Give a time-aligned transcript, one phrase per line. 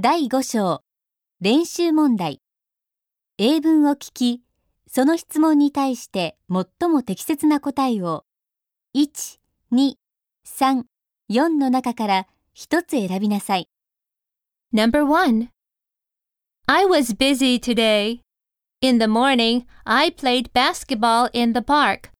[0.00, 0.84] 第5章
[1.40, 2.40] 練習問題
[3.36, 4.42] 英文を聞き、
[4.86, 8.24] その質問に対して最も適切な答えを
[8.94, 9.40] 1、
[9.72, 9.94] 2、
[10.46, 10.84] 3、
[11.28, 13.68] 4の中から一つ選びなさい。
[14.72, 15.48] Number one.
[16.66, 18.20] I was busy today.
[18.80, 22.12] In the morning, I played basketball in the park.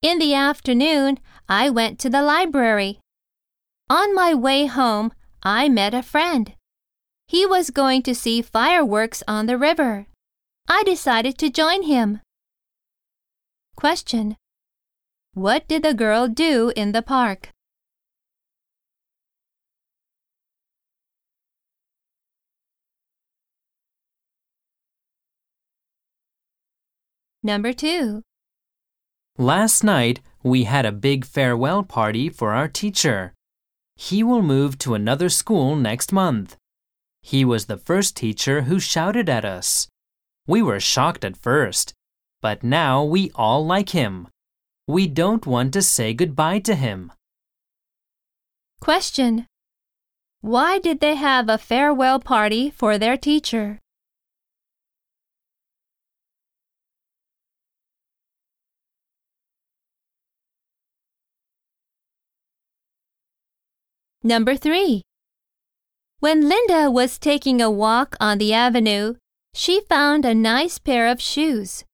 [0.00, 3.00] In the afternoon, I went to the library.
[3.90, 5.10] On my way home,
[5.42, 6.54] I met a friend.
[7.28, 10.06] He was going to see fireworks on the river.
[10.66, 12.20] I decided to join him.
[13.76, 14.36] Question.
[15.34, 17.50] What did the girl do in the park?
[27.42, 28.22] Number two.
[29.36, 33.34] Last night, we had a big farewell party for our teacher.
[33.96, 36.57] He will move to another school next month.
[37.28, 39.86] He was the first teacher who shouted at us.
[40.46, 41.92] We were shocked at first,
[42.40, 44.28] but now we all like him.
[44.86, 47.12] We don't want to say goodbye to him.
[48.80, 49.46] Question.
[50.40, 53.78] Why did they have a farewell party for their teacher?
[64.22, 65.02] Number three.
[66.20, 69.14] When Linda was taking a walk on the avenue,
[69.54, 71.84] she found a nice pair of shoes.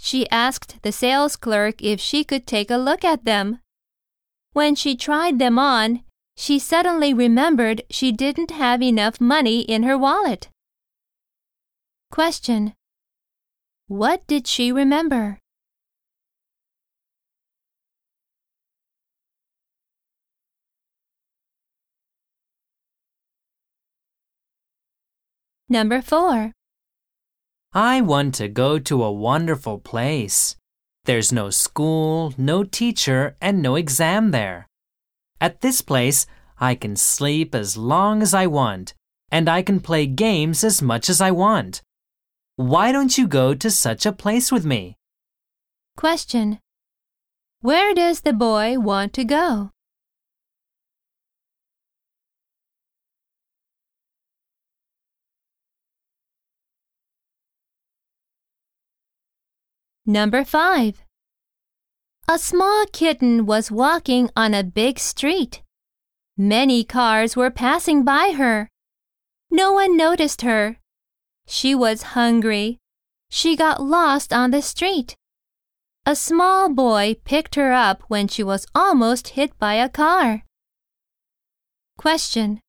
[0.00, 3.60] She asked the sales clerk if she could take a look at them.
[4.52, 6.02] When she tried them on,
[6.36, 10.48] she suddenly remembered she didn't have enough money in her wallet.
[12.10, 12.74] Question.
[13.86, 15.38] What did she remember?
[25.68, 26.52] Number four.
[27.72, 30.56] I want to go to a wonderful place.
[31.04, 34.66] There's no school, no teacher, and no exam there.
[35.40, 36.26] At this place,
[36.60, 38.94] I can sleep as long as I want,
[39.30, 41.82] and I can play games as much as I want.
[42.56, 44.96] Why don't you go to such a place with me?
[45.96, 46.58] Question.
[47.60, 49.70] Where does the boy want to go?
[60.06, 61.04] Number 5.
[62.28, 65.62] A small kitten was walking on a big street.
[66.36, 68.68] Many cars were passing by her.
[69.48, 70.78] No one noticed her.
[71.46, 72.78] She was hungry.
[73.30, 75.14] She got lost on the street.
[76.04, 80.42] A small boy picked her up when she was almost hit by a car.
[81.96, 82.60] Question.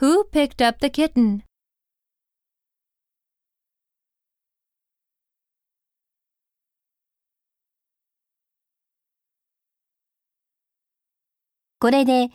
[0.00, 1.44] Who picked up the kitten?
[11.78, 12.30] これで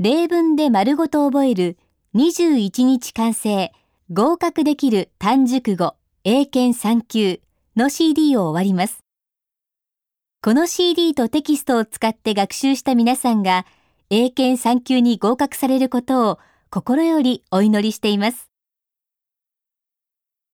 [0.00, 1.78] 例文で丸ごと覚える
[2.16, 3.72] 21日完成
[4.12, 5.94] 合格できる単熟語
[6.24, 7.40] 英検3級
[7.76, 8.98] の CD を終わります。
[10.42, 13.64] この CD とテキストを使って学習した皆さんが
[14.10, 16.38] 英検3級に合格されることを
[16.68, 18.51] 心よりお祈りしています。